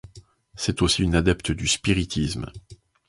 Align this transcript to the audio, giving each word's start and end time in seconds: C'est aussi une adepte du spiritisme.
C'est 0.55 0.81
aussi 0.81 1.03
une 1.03 1.13
adepte 1.13 1.51
du 1.51 1.67
spiritisme. 1.67 2.51